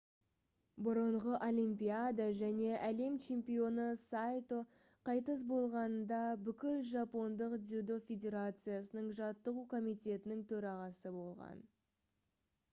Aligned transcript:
бұрынғы 0.85 1.33
олимпиада 1.47 2.25
және 2.39 2.69
әлем 2.87 3.19
чемпионы 3.25 3.85
сайто 4.05 4.57
қайтыс 5.11 5.43
болғанында 5.53 6.23
бүкіл 6.49 6.81
жапондық 6.95 7.55
дзюдо 7.67 7.99
федерациясының 8.09 9.13
жаттығу 9.23 9.67
комитетінің 9.77 10.45
төрағасы 10.53 11.13
болған 11.23 11.63